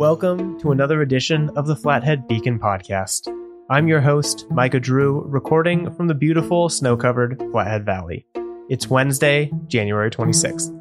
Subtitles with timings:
[0.00, 3.28] Welcome to another edition of the Flathead Beacon podcast.
[3.68, 8.24] I'm your host, Micah Drew, recording from the beautiful snow covered Flathead Valley.
[8.70, 10.74] It's Wednesday, January 26th.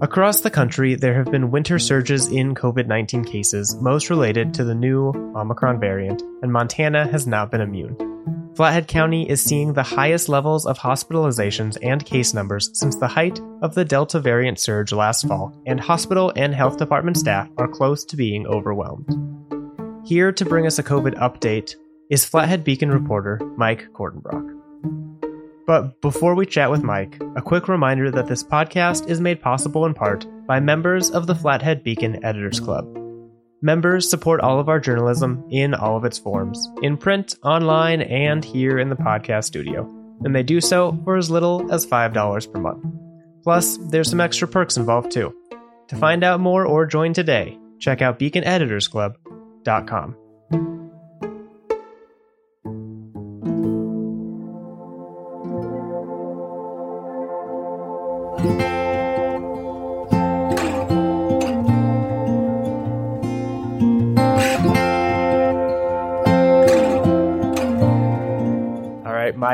[0.00, 4.64] Across the country, there have been winter surges in COVID 19 cases, most related to
[4.64, 8.11] the new Omicron variant, and Montana has not been immune.
[8.54, 13.40] Flathead County is seeing the highest levels of hospitalizations and case numbers since the height
[13.62, 18.04] of the Delta variant surge last fall, and hospital and health department staff are close
[18.04, 19.08] to being overwhelmed.
[20.06, 21.76] Here to bring us a COVID update
[22.10, 24.58] is Flathead Beacon reporter Mike Kordenbrock.
[25.66, 29.86] But before we chat with Mike, a quick reminder that this podcast is made possible
[29.86, 33.01] in part by members of the Flathead Beacon Editors Club.
[33.64, 38.44] Members support all of our journalism in all of its forms, in print, online, and
[38.44, 39.88] here in the podcast studio,
[40.24, 42.84] and they do so for as little as $5 per month.
[43.44, 45.32] Plus, there's some extra perks involved too.
[45.88, 50.16] To find out more or join today, check out beaconeditorsclub.com.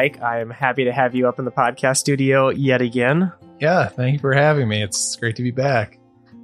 [0.09, 3.31] Mike, I am happy to have you up in the podcast studio yet again.
[3.61, 4.83] Yeah, thank you for having me.
[4.83, 5.98] It's great to be back.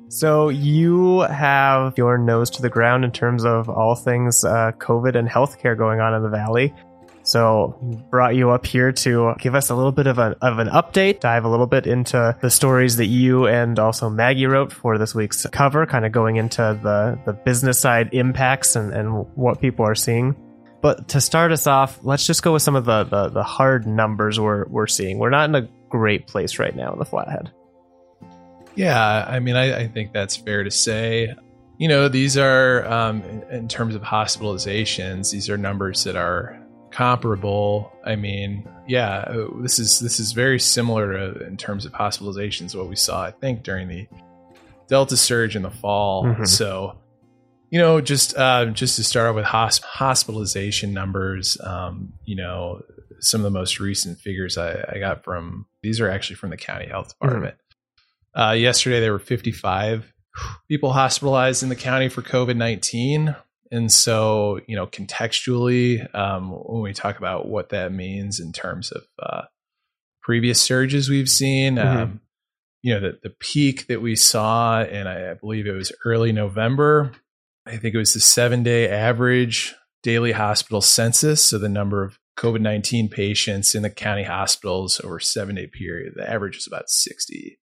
[0.08, 5.16] So, you have your nose to the ground in terms of all things uh, COVID
[5.16, 6.74] and healthcare going on in the Valley.
[7.22, 7.78] So,
[8.10, 11.20] brought you up here to give us a little bit of an, of an update,
[11.20, 15.14] dive a little bit into the stories that you and also Maggie wrote for this
[15.14, 19.86] week's cover, kind of going into the, the business side impacts and, and what people
[19.86, 20.36] are seeing.
[20.84, 23.86] But to start us off, let's just go with some of the, the, the hard
[23.86, 25.16] numbers we're, we're seeing.
[25.16, 27.50] We're not in a great place right now in the Flathead.
[28.74, 31.34] Yeah, I mean, I, I think that's fair to say.
[31.78, 36.62] You know, these are, um, in, in terms of hospitalizations, these are numbers that are
[36.90, 37.90] comparable.
[38.04, 42.90] I mean, yeah, this is this is very similar to, in terms of hospitalizations what
[42.90, 44.06] we saw, I think, during the
[44.88, 46.24] Delta surge in the fall.
[46.24, 46.46] Mhm.
[46.46, 46.98] So,
[47.70, 52.82] you know, just uh, just to start with hosp- hospitalization numbers, um, you know,
[53.20, 56.56] some of the most recent figures I, I got from these are actually from the
[56.56, 57.56] county health department.
[58.36, 60.12] Uh, yesterday, there were 55
[60.68, 63.34] people hospitalized in the county for COVID 19.
[63.70, 68.92] And so, you know, contextually, um, when we talk about what that means in terms
[68.92, 69.42] of uh,
[70.22, 71.96] previous surges we've seen, Mhm.
[71.96, 72.20] um,
[72.82, 76.32] you know, the, the peak that we saw, and I, I believe it was early
[76.32, 77.12] November,
[77.66, 81.44] I think it was the seven day average daily hospital census.
[81.44, 85.66] So the number of COVID 19 patients in the county hospitals over a seven day
[85.66, 87.58] period, the average was about 60.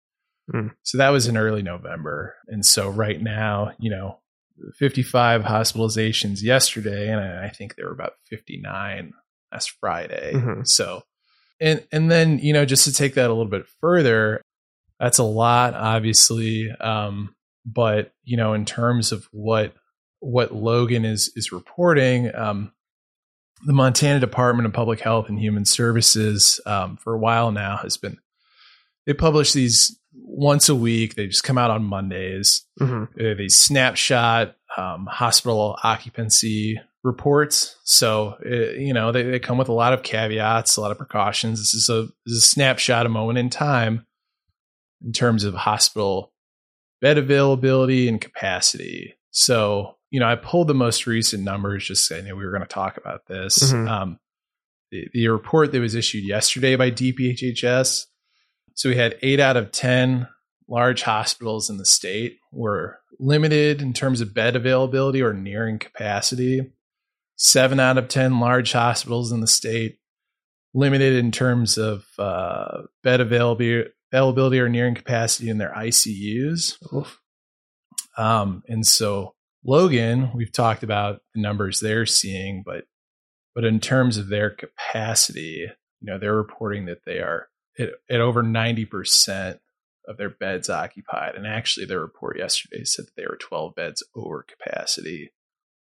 [0.54, 0.70] Mm.
[0.82, 2.36] So that was in early November.
[2.46, 4.20] And so right now, you know,
[4.78, 9.12] 55 hospitalizations yesterday, and I think there were about 59
[9.52, 10.32] last Friday.
[10.34, 10.66] Mhm.
[10.66, 11.02] So,
[11.60, 14.42] and and then you know, just to take that a little bit further,
[14.98, 16.70] that's a lot, obviously.
[16.80, 19.74] Um, but you know, in terms of what
[20.20, 22.72] what Logan is is reporting, um,
[23.66, 27.96] the Montana Department of Public Health and Human Services um, for a while now has
[27.96, 28.18] been
[29.06, 31.14] they publish these once a week.
[31.14, 32.66] They just come out on Mondays.
[32.78, 37.76] hmm They're these snapshot um, hospital occupancy reports.
[37.84, 40.98] So uh, you know they, they come with a lot of caveats, a lot of
[40.98, 41.58] precautions.
[41.58, 44.06] This is a this is a snapshot, a moment in time,
[45.04, 46.32] in terms of hospital
[47.00, 49.14] bed availability and capacity.
[49.30, 51.86] So you know I pulled the most recent numbers.
[51.86, 53.72] Just saying we were going to talk about this.
[53.72, 53.88] Mhm.
[53.88, 54.18] Um,
[54.90, 58.06] the, the report that was issued yesterday by DPHHS.
[58.74, 60.28] So we had eight out of ten
[60.68, 66.72] large hospitals in the state were limited in terms of bed availability or nearing capacity.
[67.36, 69.98] Seven out of 10 large hospitals in the state
[70.74, 76.74] limited in terms of uh, bed availability, availability or nearing capacity in their ICUs.
[78.16, 79.34] Um, and so
[79.64, 82.84] Logan, we've talked about the numbers they're seeing, but
[83.54, 85.66] but in terms of their capacity,
[86.00, 89.58] you know, they're reporting that they are at, at over 90%
[90.06, 91.34] of their beds occupied.
[91.34, 95.32] And actually, their report yesterday said that they were 12 beds over capacity.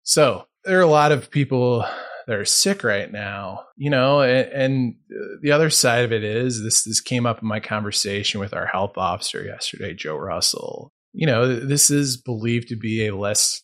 [0.04, 1.84] So there are a lot of people
[2.28, 4.96] that are sick right now, you know, and, and
[5.42, 8.68] the other side of it is this, this came up in my conversation with our
[8.68, 10.94] health officer yesterday, Joe Russell.
[11.12, 13.62] You know, this is believed to be a less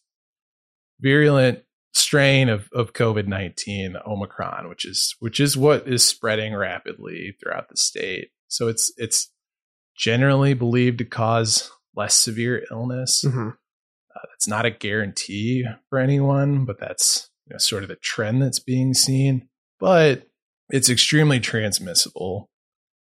[0.99, 1.63] virulent
[1.93, 7.69] strain of, of COVID nineteen, Omicron, which is which is what is spreading rapidly throughout
[7.69, 8.29] the state.
[8.47, 9.31] So it's it's
[9.95, 13.23] generally believed to cause less severe illness.
[13.25, 13.51] Mhm.
[13.51, 18.41] Uh, that's not a guarantee for anyone, but that's you know, sort of the trend
[18.41, 19.49] that's being seen.
[19.79, 20.27] But
[20.69, 22.49] it's extremely transmissible.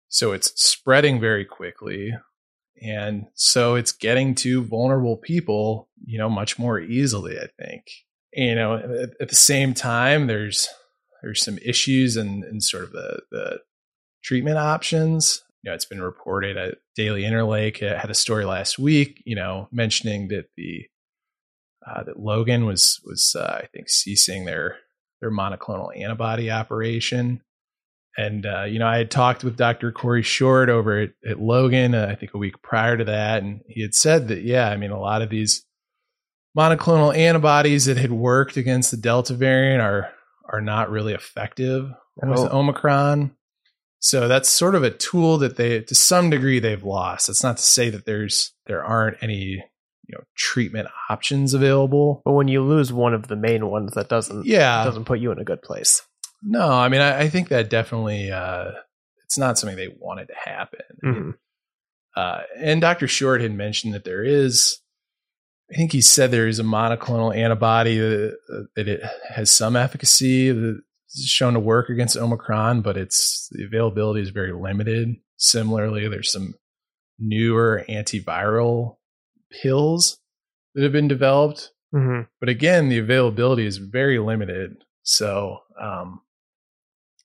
[0.10, 2.14] So it's spreading very quickly.
[2.82, 7.86] And so it's getting to vulnerable people, you know, much more easily, I think.
[8.34, 10.68] You know, at, at the same time, there's
[11.24, 13.60] there's some issues and in, in sort of the, the
[14.24, 15.44] treatment options.
[15.64, 19.68] You know, it's been reported at Daily Interlake had a story last week, you know,
[19.72, 20.86] mentioning that the
[21.88, 24.78] uh, that Logan was was uh, I think ceasing their
[25.22, 27.42] their monoclonal antibody operation.
[28.18, 29.92] And uh, you know, I had talked with Dr.
[29.92, 33.62] Corey Short over at, at Logan, uh, I think a week prior to that, and
[33.68, 35.66] he had said that yeah, I mean, a lot of these
[36.58, 40.12] monoclonal antibodies that had worked against the Delta variant are
[40.48, 41.92] are not really effective
[42.24, 42.30] oh.
[42.30, 43.36] with Omicron.
[44.00, 47.28] So that's sort of a tool that they, to some degree, they've lost.
[47.28, 49.64] It's not to say that there's there aren't any
[50.08, 52.22] you know treatment options available.
[52.24, 55.32] But when you lose one of the main ones, that doesn't yeah doesn't put you
[55.32, 56.04] in a good place.
[56.42, 58.72] No, I mean I, I think that definitely uh,
[59.26, 60.80] it's not something they wanted to happen.
[61.04, 61.30] Mm-hmm.
[62.16, 63.08] Uh, and Dr.
[63.08, 64.80] Short had mentioned that there is,
[65.72, 68.38] I think he said there is a monoclonal antibody that,
[68.76, 70.82] that it has some efficacy that
[71.14, 75.16] is shown to work against Omicron, but it's the availability is very limited.
[75.38, 76.54] Similarly, there's some
[77.20, 78.98] newer antiviral
[79.62, 80.18] pills
[80.74, 81.72] that have been developed.
[81.94, 82.24] Mm-hmm.
[82.40, 84.78] But again, the availability is very limited.
[85.04, 86.22] So um,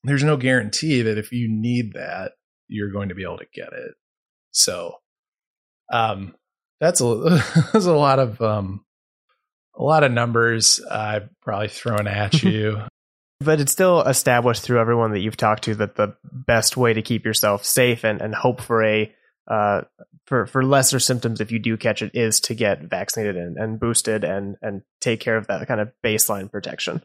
[0.04, 2.32] there's no guarantee that if you need that,
[2.68, 3.92] you're going to be able to get it.
[4.52, 4.94] So
[5.92, 6.34] um,
[6.80, 7.42] that's a
[7.72, 8.84] that's a lot of um,
[9.76, 12.82] a lot of numbers I've probably thrown at you.
[13.42, 17.00] But it's still established through everyone that you've talked to that the best way to
[17.00, 19.12] keep yourself safe and, and hope for a
[19.50, 19.82] uh,
[20.26, 23.80] for for lesser symptoms if you do catch it is to get vaccinated and, and
[23.80, 27.02] boosted and and take care of that kind of baseline protection.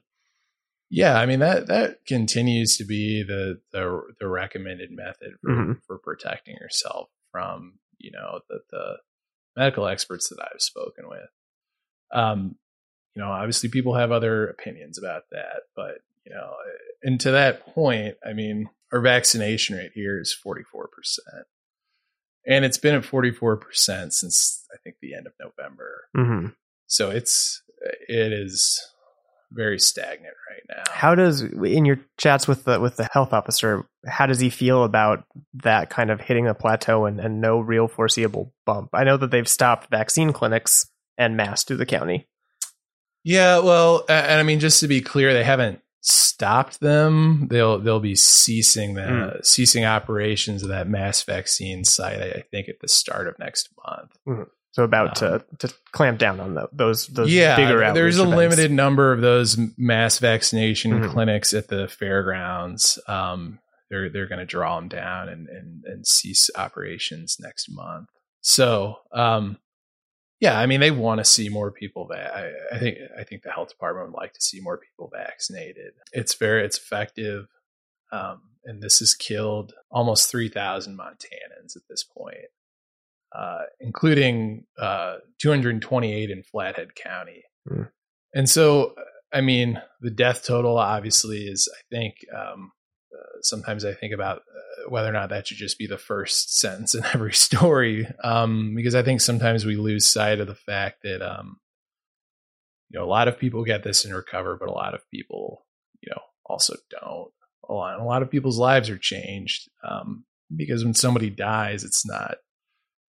[0.96, 5.72] Yeah, I mean that that continues to be the the, the recommended method for, mm-hmm.
[5.86, 8.98] for protecting yourself from you know the the
[9.58, 11.28] medical experts that I've spoken with.
[12.14, 12.56] Um,
[13.14, 15.96] you know, obviously people have other opinions about that, but
[16.26, 16.54] you know,
[17.04, 21.46] and to that point, I mean, our vaccination rate here is forty four percent
[22.48, 26.08] and it's been at 44% since I think the end of November.
[26.16, 26.48] Mm-hmm.
[26.88, 27.64] So it's
[28.08, 28.80] it is
[29.56, 30.84] very stagnant right now.
[30.92, 34.84] How does in your chats with the with the health officer, how does he feel
[34.84, 35.26] about
[35.64, 38.90] that kind of hitting a plateau and, and no real foreseeable bump?
[38.94, 42.28] I know that they've stopped vaccine clinics and mass through the county.
[43.24, 48.00] Yeah, well, and I mean just to be clear, they haven't stopped them, they'll they'll
[48.00, 49.46] be ceasing the mm.
[49.46, 52.22] ceasing operations of that mass vaccine site.
[52.22, 54.12] I, think at the start of next month.
[54.28, 54.48] Mm.
[54.76, 57.94] So about um, to to clamp down on the, those those yeah, bigger.
[57.94, 58.38] There's a events.
[58.38, 61.12] limited number of those mass vaccination mm-hmm.
[61.12, 63.00] clinics at the fairgrounds.
[63.08, 68.10] Um, they're they're going to draw them down and, and and cease operations next month.
[68.42, 69.60] So um,
[70.42, 72.08] yeah, I mean, they want to see more people.
[72.10, 75.10] that I, I, think I think the health department would like to see more people
[75.10, 75.94] vaccinated.
[76.12, 77.48] It's very it's effective,
[78.12, 82.50] um, and this has killed almost three thousand Montanans at this point,
[83.36, 87.44] uh, including uh, 228 in Flathead County.
[87.70, 87.90] Mm.
[88.34, 88.94] And so,
[89.34, 91.70] I mean, the death total obviously is.
[91.74, 92.72] I think um,
[93.14, 94.42] uh, sometimes I think about
[94.88, 98.96] whether or not that should just be the first sentence in every story, um, because
[98.96, 101.58] I think sometimes we lose sight of the fact that um,
[102.90, 105.66] you know a lot of people get this and recover, but a lot of people
[106.02, 107.32] you know also don't.
[107.68, 110.24] A lot, a lot of people's lives are changed um,
[110.56, 112.36] because when somebody dies, it's not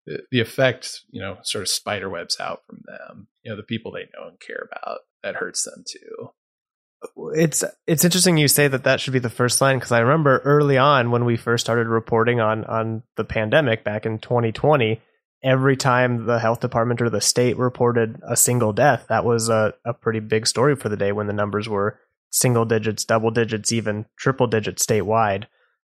[0.07, 3.29] the, effect you know sort of spider webs out from them.
[3.43, 6.31] You know the people they know and care about that hurts them too
[7.35, 10.39] it's it's interesting you say that that should be the first line because I remember
[10.45, 15.01] early on when we first started reporting on on the pandemic back in 2020,
[15.43, 19.75] every time the health department or the state reported a single death, that was a,
[19.85, 21.99] a pretty big story for the day when the numbers were
[22.31, 25.45] single digits, double digits, even triple digits statewide.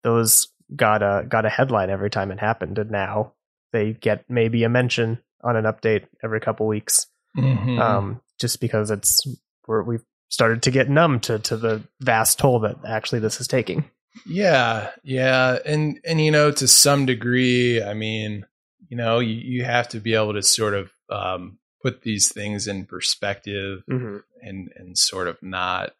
[0.03, 3.33] Those got a got a headline every time it happened, and now
[3.71, 7.07] they get maybe a mention on an update every couple weeks.
[7.37, 7.79] Mm-hmm.
[7.79, 9.25] Um, just because it's
[9.67, 13.47] we're, we've started to get numb to to the vast toll that actually this is
[13.47, 13.85] taking.
[14.25, 18.45] Yeah, yeah, and and you know to some degree, I mean,
[18.89, 22.67] you know, you, you have to be able to sort of um, put these things
[22.67, 24.17] in perspective mm-hmm.
[24.41, 25.91] and and sort of not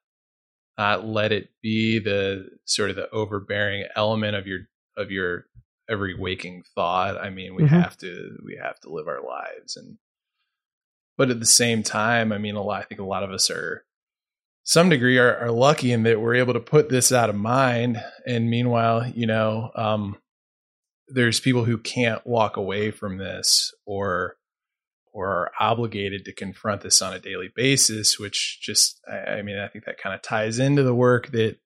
[0.77, 4.59] not let it be the sort of the overbearing element of your
[4.97, 5.45] of your
[5.91, 7.17] every waking thought.
[7.17, 7.75] I mean, we mm-hmm.
[7.75, 9.97] have to we have to live our lives and
[11.21, 12.81] but at the same time, I mean, a lot.
[12.81, 13.85] I think a lot of us are,
[14.63, 18.03] some degree, are, are lucky in that we're able to put this out of mind.
[18.25, 20.17] And meanwhile, you know, um,
[21.07, 24.37] there's people who can't walk away from this or
[25.13, 29.59] or are obligated to confront this on a daily basis, which just, I, I mean,
[29.59, 31.57] I think that kind of ties into the work that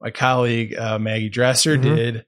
[0.00, 1.94] my colleague uh, Maggie Dresser mm-hmm.
[1.94, 2.26] did.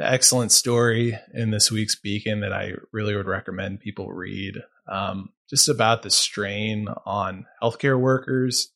[0.00, 4.62] Excellent story in this week's Beacon that I really would recommend people read.
[4.88, 8.72] Um, just about the strain on healthcare workers,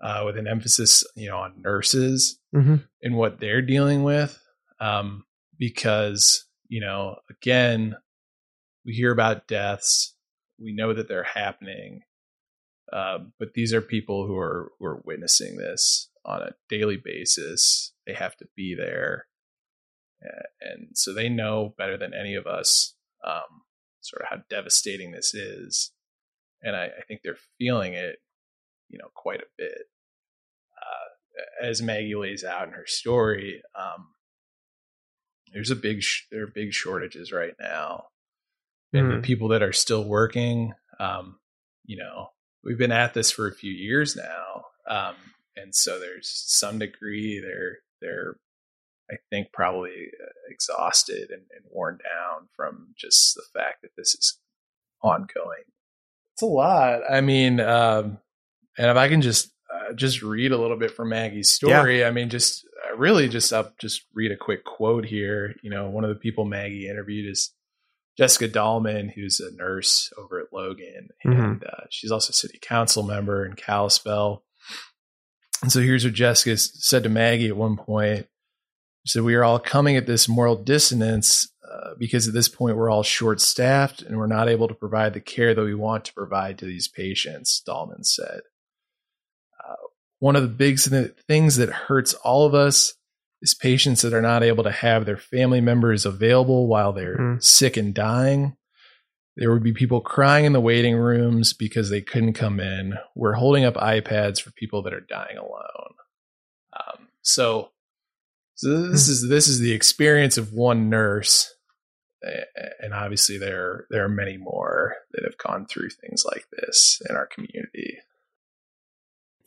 [0.00, 2.76] uh, with an emphasis, you know, on nurses mm-hmm.
[3.02, 4.40] and what they're dealing with.
[4.80, 5.24] Um,
[5.58, 7.96] because, you know, again,
[8.84, 10.14] we hear about deaths
[10.58, 12.02] we know that they're happening.
[12.92, 17.92] Uh, but these are people who are who are witnessing this on a daily basis.
[18.06, 19.26] They have to be there,
[20.60, 22.94] and so they know better than any of us
[23.24, 23.62] um,
[24.00, 25.92] sort of how devastating this is.
[26.62, 28.16] And I, I, think they're feeling it,
[28.88, 29.78] you know, quite a bit.
[30.76, 34.08] Uh, as Maggie lays out in her story, um,
[35.52, 38.06] there's a big sh- there are big shortages right now
[38.92, 39.10] and mm.
[39.10, 39.22] the hmm.
[39.22, 41.38] people that are still working um,
[41.84, 42.28] you know
[42.64, 45.14] we've been at this for a few years now um,
[45.56, 48.36] and so there's some degree they're they're
[49.10, 54.08] i think probably uh, exhausted and, and worn down from just the fact that this
[54.08, 54.38] is
[55.02, 55.64] ongoing
[56.34, 58.18] it's a lot i mean um,
[58.76, 62.08] and if i can just uh, just read a little bit from maggie's story yeah.
[62.08, 65.88] i mean just uh, really just up just read a quick quote here you know
[65.88, 67.52] one of the people maggie interviewed is
[68.18, 71.40] Jessica Dahlman, who's a nurse over at Logan, mm-hmm.
[71.40, 74.42] and uh, she's also a city council member in Kalispell.
[75.62, 78.26] And so here's what Jessica said to Maggie at one point.
[79.08, 82.90] Said, We are all coming at this moral dissonance uh, because at this point we're
[82.90, 86.14] all short staffed and we're not able to provide the care that we want to
[86.14, 88.40] provide to these patients, Dahlman said.
[89.66, 89.74] Uh,
[90.18, 90.78] one of the big
[91.26, 92.94] things that hurts all of us
[93.40, 97.42] is patients that are not able to have their family members available while they're mm.
[97.42, 98.56] sick and dying.
[99.36, 102.94] There would be people crying in the waiting rooms because they couldn't come in.
[103.14, 105.94] We're holding up iPads for people that are dying alone.
[106.72, 107.70] Um, so,
[108.58, 109.10] so this mm.
[109.10, 111.54] is this is the experience of one nurse,
[112.80, 117.16] and obviously there there are many more that have gone through things like this in
[117.16, 117.98] our community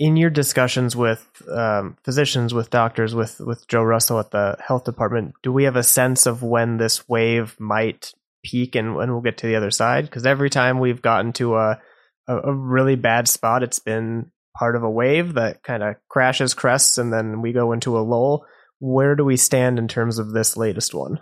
[0.01, 4.83] in your discussions with um, physicians, with doctors, with with Joe Russell at the health
[4.83, 8.11] department, do we have a sense of when this wave might
[8.43, 10.05] peak and when we'll get to the other side?
[10.05, 11.79] Because every time we've gotten to a,
[12.27, 16.97] a really bad spot, it's been part of a wave that kind of crashes, crests,
[16.97, 18.43] and then we go into a lull.
[18.81, 21.19] Where do we stand in terms of this latest one?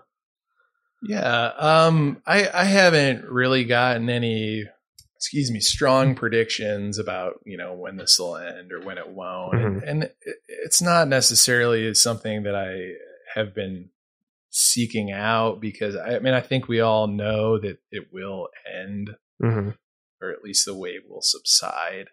[1.04, 4.66] Yeah, um, I, I haven't really gotten any
[5.20, 9.54] excuse me, strong predictions about you know when this will end or when it won't,
[9.54, 9.80] mm-hmm.
[9.80, 10.12] and, and,
[10.48, 12.94] it's not necessarily something that I
[13.36, 13.90] have been
[14.50, 19.10] seeking out because I, I mean I think we all know that it will end,
[19.44, 19.72] mm-hmm.
[20.22, 22.08] or at least the wave will subside.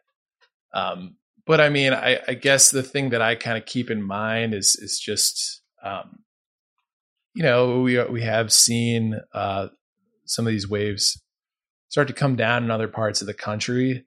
[0.75, 4.03] Um, but I mean, I, I, guess the thing that I kind of keep in
[4.03, 6.21] mind is is just um,
[7.35, 9.69] you know we we have seen uh,
[10.25, 11.23] some of these waves
[11.89, 14.05] start to come down in other parts of the country.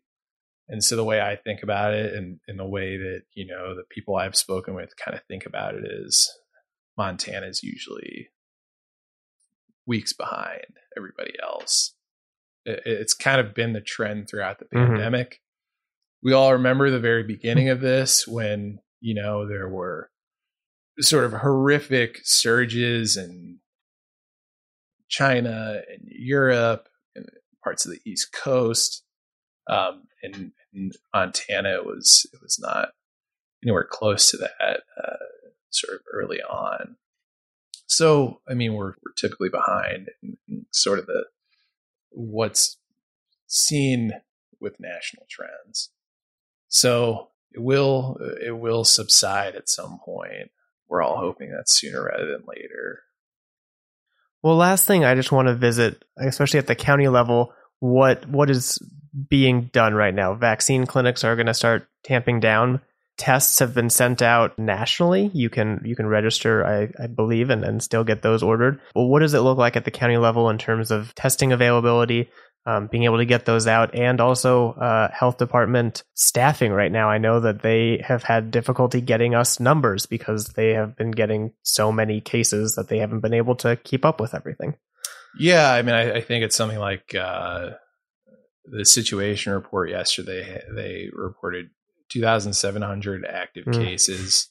[0.68, 3.76] And so the way I think about it and in the way that, you know,
[3.76, 6.32] the people I've spoken with kind of think about it is
[6.98, 8.30] Montana is usually
[9.88, 11.96] weeks behind everybody else.
[12.66, 14.92] It's kind of been the trend throughout the mm-hmm.
[14.92, 15.42] pandemic.
[16.22, 20.10] We all remember the very beginning of this when, you know, there were
[21.00, 23.60] sort of horrific surges in
[25.08, 27.26] China and Europe and
[27.64, 29.04] parts of the East Coast.
[29.70, 30.54] Um, in,
[31.14, 32.90] Montana, it was it was not
[33.64, 35.26] anywhere close to that uh,
[35.72, 36.96] sort of early on.
[37.88, 41.26] So, I mean, we're we're typically behind in, in sort of the
[42.12, 42.78] what's
[43.48, 44.14] seen
[44.62, 45.90] with national trends.
[46.70, 50.52] So it will uh, it will subside at some point.
[50.88, 53.02] We're all hoping that sooner rather than later.
[54.42, 58.50] Well, last thing I just want to visit, especially at the county level, what what
[58.50, 58.80] is
[59.30, 60.34] being done right now.
[60.36, 62.82] Vaccine clinics are going to start tamping down.
[63.18, 65.30] Tests have been sent out nationally.
[65.34, 68.80] You can you can register, I, I believe, and, and still get those ordered.
[68.94, 72.30] But what does it look like at the county level in terms of testing availability,
[72.66, 77.10] um, being able to get those out, and also uh, health department staffing right now?
[77.10, 81.54] I know that they have had difficulty getting us numbers because they have been getting
[81.64, 84.76] so many cases that they haven't been able to keep up with everything.
[85.38, 87.72] Yeah, I mean, I, I think it's something like uh,
[88.66, 91.70] the situation report yesterday, they reported
[92.10, 93.84] 2,700 active mm.
[93.84, 94.50] cases,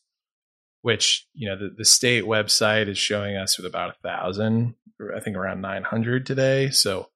[0.83, 4.75] which you know the, the state website is showing us with about a thousand,
[5.15, 6.71] I think around 900 today.
[6.71, 7.09] So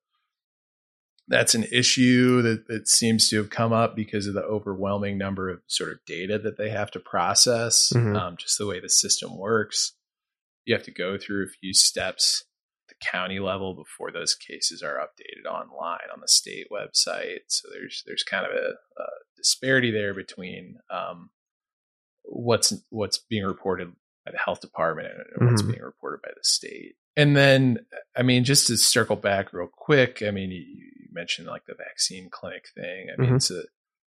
[1.29, 5.49] that's an issue that, that seems to have come up because of the overwhelming number
[5.49, 8.17] of sort of data that they have to process, mm-hmm.
[8.17, 9.95] um, just the way the system works.
[10.65, 12.45] You have to go through a few steps
[12.89, 17.41] at the county level before those cases are updated online on the state website.
[17.49, 21.31] So there's there's kind of a, a disparity there between um,
[22.25, 23.93] what's what's being reported
[24.25, 25.47] by the health department and mm-hmm.
[25.47, 26.95] what's being reported by the state.
[27.17, 27.79] And then,
[28.17, 30.51] I mean, just to circle back real quick, I mean,
[31.13, 33.09] mentioned like the vaccine clinic thing.
[33.13, 33.39] I mean, mm-hmm.
[33.39, 33.63] so,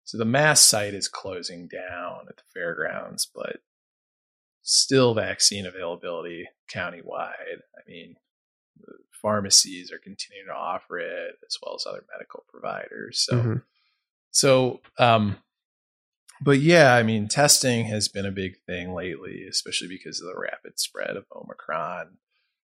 [0.04, 3.58] so the mass site is closing down at the fairgrounds, but
[4.62, 7.62] still vaccine availability countywide.
[7.76, 8.16] I mean,
[9.22, 13.26] pharmacies are continuing to offer it as well as other medical providers.
[13.26, 13.56] So, mm-hmm.
[14.32, 15.38] so, um,
[16.42, 20.40] but yeah, I mean, testing has been a big thing lately, especially because of the
[20.40, 22.18] rapid spread of Omicron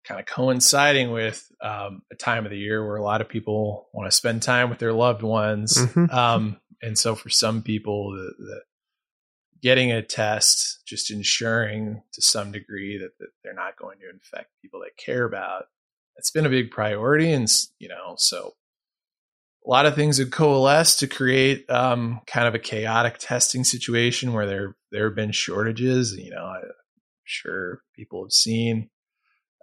[0.04, 3.88] kind of coinciding with um, a time of the year where a lot of people
[3.92, 5.78] want to spend time with their loved ones.
[5.78, 6.14] Mm-hmm.
[6.14, 8.60] Um, and so for some people, the, the,
[9.62, 14.50] getting a test, just ensuring to some degree that, that they're not going to infect
[14.60, 15.66] people they care about,
[16.16, 17.32] it's been a big priority.
[17.32, 18.54] And, you know, so
[19.64, 24.32] a lot of things have coalesced to create um, kind of a chaotic testing situation
[24.32, 26.16] where there there have been shortages.
[26.16, 26.62] You know, I'm
[27.24, 28.90] sure people have seen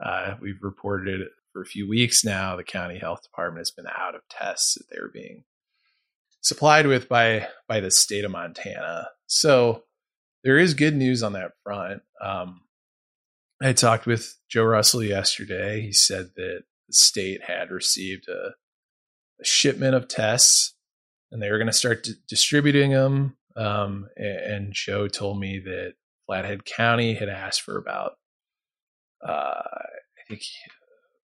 [0.03, 2.56] uh, we've reported for a few weeks now.
[2.56, 5.44] The county health department has been out of tests that they were being
[6.41, 9.10] supplied with by by the state of Montana.
[9.27, 9.84] So
[10.44, 12.01] there is good news on that front.
[12.22, 12.62] Um,
[13.62, 15.82] I talked with Joe Russell yesterday.
[15.82, 18.51] He said that the state had received a,
[19.41, 20.75] a shipment of tests
[21.32, 23.38] and they were going to start d- distributing them.
[23.55, 28.14] Um, and, and Joe told me that Flathead County had asked for about
[29.25, 30.42] uh, I think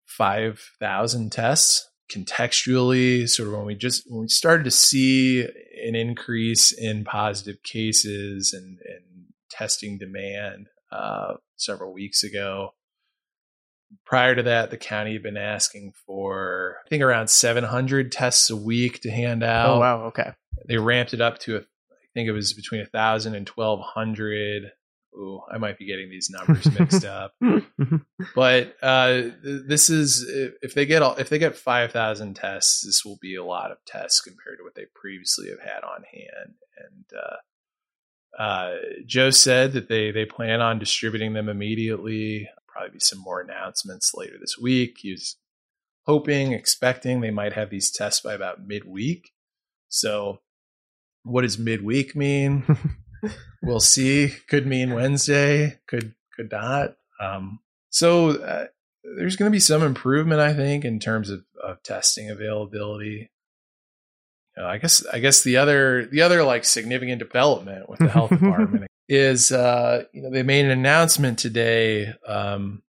[0.07, 3.29] five thousand tests contextually.
[3.29, 8.53] Sort of when we just when we started to see an increase in positive cases
[8.53, 12.71] and, and testing demand uh, several weeks ago.
[14.05, 18.57] Prior to that, the county had been asking for I think around 700 tests a
[18.57, 19.77] week to hand out.
[19.77, 20.33] Oh wow, okay.
[20.67, 23.81] They ramped it up to a, I think it was between a thousand and twelve
[23.81, 24.73] hundred
[25.19, 27.35] Ooh, I might be getting these numbers mixed up.
[28.35, 30.25] but uh, this is
[30.63, 33.73] if they get all, if they get five thousand tests, this will be a lot
[33.73, 36.55] of tests compared to what they previously have had on hand.
[36.77, 38.77] And uh, uh,
[39.07, 42.49] Joe said that they they plan on distributing them immediately.
[42.69, 44.99] Probably be some more announcements later this week.
[45.01, 45.37] He was
[46.07, 49.33] hoping, expecting they might have these tests by about midweek.
[49.89, 50.41] So,
[51.25, 52.65] what does midweek mean?
[53.63, 54.33] we'll see.
[54.49, 55.79] Could mean Wednesday.
[55.87, 56.97] Could could not.
[57.21, 58.67] Um, so uh,
[59.17, 63.31] there's going to be some improvement, I think, in terms of, of testing availability.
[64.57, 68.09] You know, I guess I guess the other the other like significant development with the
[68.09, 72.83] health department is uh, you know they made an announcement today um,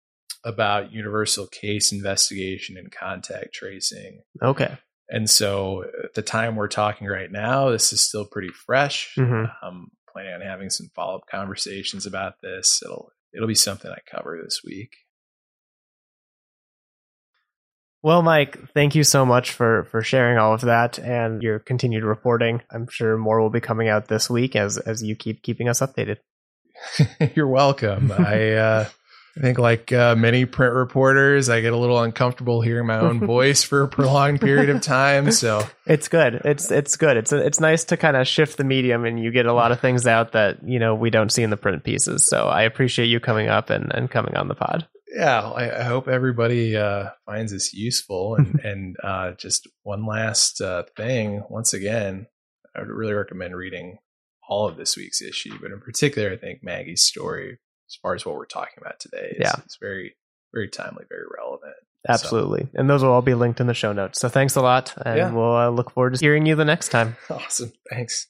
[0.43, 4.21] about universal case investigation and contact tracing.
[4.41, 4.77] Okay.
[5.11, 9.15] And so at the time we're talking right now, this is still pretty fresh.
[9.17, 9.45] Mm-hmm.
[9.65, 9.89] Um,
[10.19, 12.81] planning on having some follow up conversations about this.
[12.83, 14.91] It'll it'll be something I cover this week.
[18.01, 22.03] Well, Mike, thank you so much for for sharing all of that and your continued
[22.03, 22.61] reporting.
[22.71, 25.81] I'm sure more will be coming out this week as as you keep keeping us
[25.81, 26.17] updated.
[27.35, 28.11] You're welcome.
[28.11, 28.89] I uh
[29.39, 33.19] I think, like uh, many print reporters, I get a little uncomfortable hearing my own
[33.25, 35.31] voice for a prolonged period of time.
[35.31, 36.41] So it's good.
[36.43, 37.15] It's it's good.
[37.15, 39.79] It's it's nice to kind of shift the medium, and you get a lot of
[39.79, 42.27] things out that you know we don't see in the print pieces.
[42.27, 44.85] So I appreciate you coming up and, and coming on the pod.
[45.07, 48.35] Yeah, I, I hope everybody uh, finds this useful.
[48.35, 52.27] And and uh, just one last uh, thing, once again,
[52.75, 53.99] I would really recommend reading
[54.49, 58.25] all of this week's issue, but in particular, I think Maggie's story as far as
[58.25, 59.29] what we're talking about today.
[59.31, 59.55] It's, yeah.
[59.65, 60.15] it's very,
[60.53, 61.73] very timely, very relevant.
[62.07, 62.63] Absolutely.
[62.63, 62.69] So.
[62.75, 64.19] And those will all be linked in the show notes.
[64.19, 64.93] So thanks a lot.
[65.05, 65.31] And yeah.
[65.31, 67.17] we'll uh, look forward to hearing you the next time.
[67.29, 67.73] Awesome.
[67.89, 68.27] Thanks.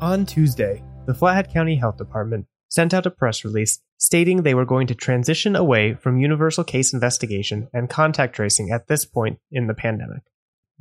[0.00, 4.64] On Tuesday, the Flathead County Health Department sent out a press release stating they were
[4.64, 9.68] going to transition away from universal case investigation and contact tracing at this point in
[9.68, 10.24] the pandemic.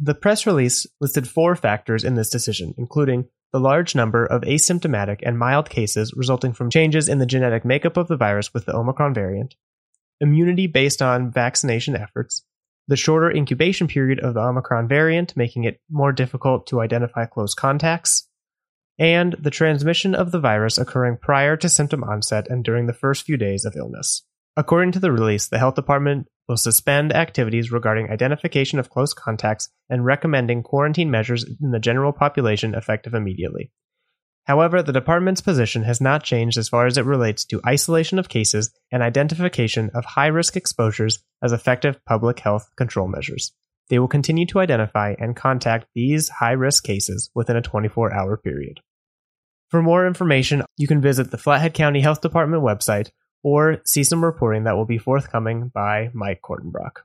[0.02, 5.20] The press release listed four factors in this decision, including the large number of asymptomatic
[5.22, 8.76] and mild cases resulting from changes in the genetic makeup of the virus with the
[8.76, 9.54] Omicron variant,
[10.20, 12.44] immunity based on vaccination efforts,
[12.88, 17.54] the shorter incubation period of the Omicron variant, making it more difficult to identify close
[17.54, 18.28] contacts,
[19.00, 23.24] and the transmission of the virus occurring prior to symptom onset and during the first
[23.24, 24.24] few days of illness.
[24.58, 29.70] According to the release, the health department will suspend activities regarding identification of close contacts
[29.90, 33.72] and recommending quarantine measures in the general population effective immediately.
[34.46, 38.28] However, the department's position has not changed as far as it relates to isolation of
[38.28, 43.54] cases and identification of high risk exposures as effective public health control measures.
[43.92, 48.38] They will continue to identify and contact these high risk cases within a 24 hour
[48.38, 48.80] period.
[49.70, 53.10] For more information, you can visit the Flathead County Health Department website
[53.44, 57.02] or see some reporting that will be forthcoming by Mike Kordenbrock.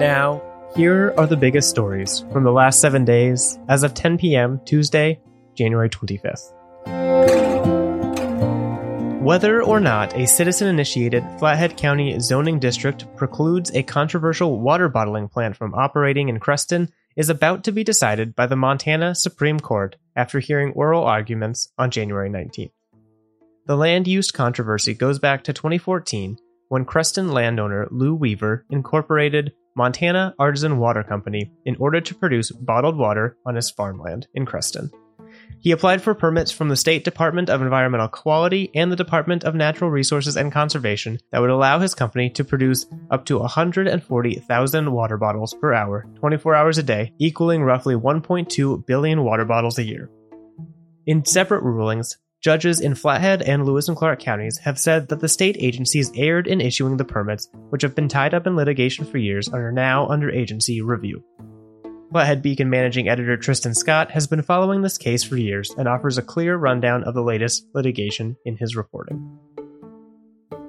[0.00, 0.42] Now,
[0.74, 4.60] here are the biggest stories from the last seven days as of 10 p.m.
[4.64, 5.20] Tuesday,
[5.54, 6.57] January 25th.
[9.28, 15.28] Whether or not a citizen initiated Flathead County zoning district precludes a controversial water bottling
[15.28, 19.96] plant from operating in Creston is about to be decided by the Montana Supreme Court
[20.16, 22.70] after hearing oral arguments on January 19th.
[23.66, 30.34] The land use controversy goes back to 2014 when Creston landowner Lou Weaver incorporated Montana
[30.38, 34.90] Artisan Water Company in order to produce bottled water on his farmland in Creston.
[35.60, 39.54] He applied for permits from the State Department of Environmental Quality and the Department of
[39.54, 45.16] Natural Resources and Conservation that would allow his company to produce up to 140,000 water
[45.16, 50.10] bottles per hour, 24 hours a day, equaling roughly 1.2 billion water bottles a year.
[51.06, 55.28] In separate rulings, judges in Flathead and Lewis and Clark counties have said that the
[55.28, 59.18] state agencies erred in issuing the permits, which have been tied up in litigation for
[59.18, 61.24] years and are now under agency review.
[62.10, 66.16] Flathead Beacon managing editor Tristan Scott has been following this case for years and offers
[66.16, 69.38] a clear rundown of the latest litigation in his reporting.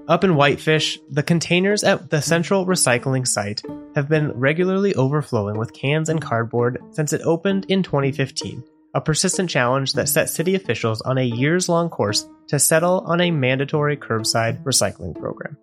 [0.09, 3.61] Up in Whitefish, the containers at the central recycling site
[3.95, 8.63] have been regularly overflowing with cans and cardboard since it opened in 2015,
[8.95, 13.21] a persistent challenge that set city officials on a years long course to settle on
[13.21, 15.55] a mandatory curbside recycling program.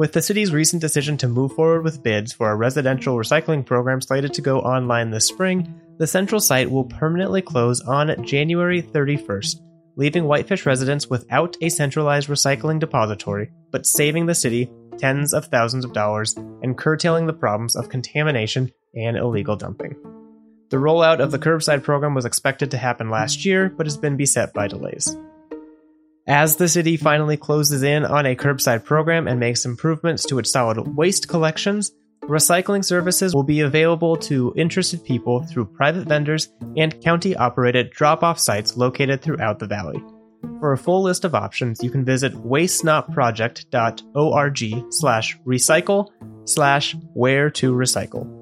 [0.00, 4.00] With the city's recent decision to move forward with bids for a residential recycling program
[4.00, 9.56] slated to go online this spring, the central site will permanently close on January 31st,
[9.96, 15.84] leaving Whitefish residents without a centralized recycling depository, but saving the city tens of thousands
[15.84, 19.96] of dollars and curtailing the problems of contamination and illegal dumping.
[20.70, 24.16] The rollout of the curbside program was expected to happen last year, but has been
[24.16, 25.14] beset by delays.
[26.30, 30.52] As the city finally closes in on a curbside program and makes improvements to its
[30.52, 31.90] solid waste collections,
[32.22, 38.22] recycling services will be available to interested people through private vendors and county operated drop
[38.22, 40.00] off sites located throughout the valley.
[40.60, 46.10] For a full list of options, you can visit wastenotproject.org slash recycle
[46.44, 48.36] slash where to recycle.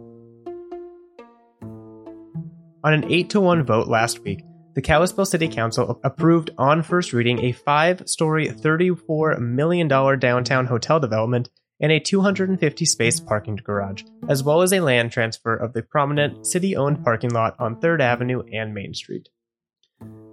[2.84, 4.42] On an 8 to 1 vote last week,
[4.78, 11.00] the Kalispell City Council approved on first reading a five story, $34 million downtown hotel
[11.00, 15.82] development and a 250 space parking garage, as well as a land transfer of the
[15.82, 19.28] prominent city owned parking lot on 3rd Avenue and Main Street.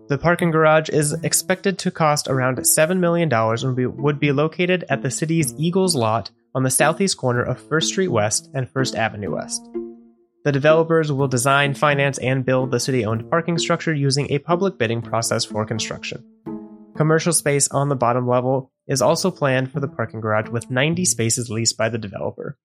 [0.09, 5.01] The parking garage is expected to cost around $7 million and would be located at
[5.01, 9.31] the city's Eagles lot on the southeast corner of 1st Street West and 1st Avenue
[9.31, 9.67] West.
[10.45, 14.77] The developers will design, finance, and build the city owned parking structure using a public
[14.77, 16.23] bidding process for construction.
[16.95, 21.03] Commercial space on the bottom level is also planned for the parking garage with 90
[21.05, 22.59] spaces leased by the developer.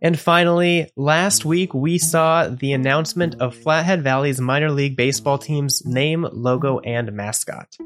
[0.00, 5.84] And finally, last week we saw the announcement of Flathead Valley's minor league baseball team's
[5.84, 7.76] name, logo, and mascot.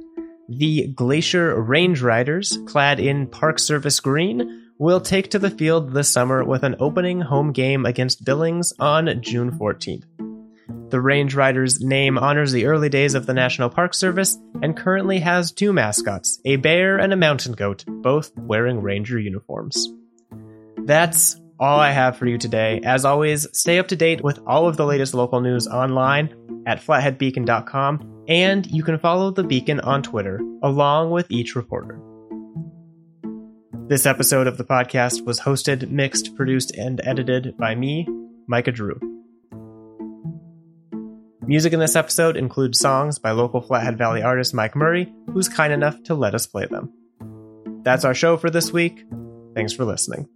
[0.49, 6.09] The Glacier Range Riders, clad in Park Service green, will take to the field this
[6.09, 10.05] summer with an opening home game against Billings on June 14th.
[10.91, 15.19] The Range Riders name honors the early days of the National Park Service and currently
[15.19, 19.89] has two mascots, a bear and a mountain goat, both wearing Ranger uniforms.
[20.85, 22.81] That's all I have for you today.
[22.85, 26.81] As always, stay up to date with all of the latest local news online at
[26.81, 32.01] flatheadbeacon.com, and you can follow the Beacon on Twitter, along with each reporter.
[33.89, 38.07] This episode of the podcast was hosted, mixed, produced, and edited by me,
[38.47, 39.01] Micah Drew.
[41.47, 45.73] Music in this episode includes songs by local Flathead Valley artist Mike Murray, who's kind
[45.73, 46.93] enough to let us play them.
[47.83, 49.07] That's our show for this week.
[49.55, 50.29] Thanks for listening.